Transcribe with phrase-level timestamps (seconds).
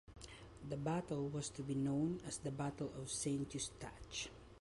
[0.67, 4.29] The Battle was to be known as The Battle of Saint-Eustache.